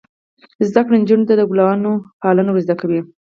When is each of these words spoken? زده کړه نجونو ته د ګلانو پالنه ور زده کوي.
زده 0.69 0.81
کړه 0.85 0.95
نجونو 1.01 1.27
ته 1.29 1.33
د 1.37 1.41
ګلانو 1.51 1.91
پالنه 2.21 2.51
ور 2.51 2.61
زده 2.65 2.75
کوي. 2.81 3.01